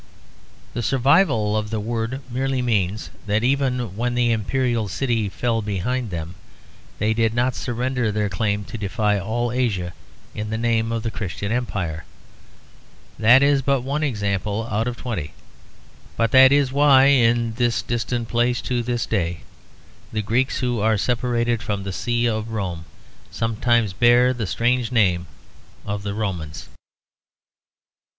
[0.73, 6.09] The survival of the word merely means that even when the imperial city fell behind
[6.09, 6.33] them,
[6.97, 9.93] they did not surrender their claim to defy all Asia
[10.33, 12.03] in the name of the Christian Emperor.
[13.19, 15.33] That is but one example out of twenty,
[16.17, 19.41] but that is why in this distant place to this day
[20.11, 22.85] the Greeks who are separated from the see of Rome
[23.29, 25.27] sometimes bear the strange name
[25.85, 26.69] of "The Romans."